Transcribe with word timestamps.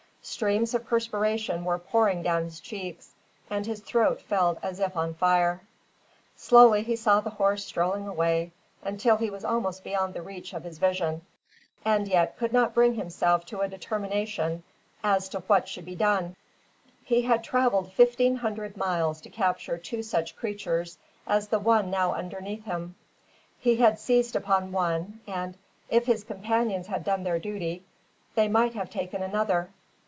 Streams 0.23 0.75
of 0.75 0.85
perspiration 0.85 1.65
were 1.65 1.79
pouring 1.79 2.21
down 2.21 2.43
his 2.43 2.59
cheeks, 2.59 3.15
and 3.49 3.65
his 3.65 3.79
throat 3.79 4.21
felt 4.21 4.59
as 4.61 4.79
if 4.79 4.95
on 4.95 5.15
fire. 5.15 5.61
Slowly 6.35 6.83
he 6.83 6.95
saw 6.95 7.21
the 7.21 7.31
horse 7.31 7.65
strolling 7.65 8.07
away, 8.07 8.51
until 8.83 9.17
he 9.17 9.31
was 9.31 9.43
almost 9.43 9.83
beyond 9.83 10.13
the 10.13 10.21
reach 10.21 10.53
of 10.53 10.63
his 10.63 10.77
vision, 10.77 11.23
and 11.83 12.07
yet 12.07 12.37
could 12.37 12.53
not 12.53 12.75
bring 12.75 12.93
himself 12.93 13.47
to 13.47 13.61
a 13.61 13.67
determination 13.67 14.61
as 15.03 15.27
to 15.29 15.39
what 15.47 15.67
should 15.67 15.85
be 15.85 15.95
done. 15.95 16.35
He 17.03 17.23
had 17.23 17.43
travelled 17.43 17.91
fifteen 17.91 18.35
hundred 18.35 18.77
miles 18.77 19.21
to 19.21 19.29
capture 19.31 19.79
two 19.79 20.03
such 20.03 20.35
creatures 20.35 20.99
as 21.25 21.47
the 21.47 21.59
one 21.59 21.89
now 21.89 22.13
underneath 22.13 22.65
him. 22.65 22.93
He 23.59 23.77
had 23.77 23.97
seized 23.97 24.35
upon 24.35 24.71
one, 24.71 25.21
and, 25.25 25.57
if 25.89 26.05
his 26.05 26.23
companions 26.23 26.85
had 26.85 27.03
done 27.03 27.23
their 27.23 27.39
duty, 27.39 27.83
they 28.35 28.47
might 28.47 28.75
have 28.75 28.91
taken 28.91 29.23
another. 29.23 29.71